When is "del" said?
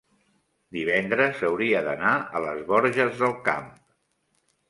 3.25-3.35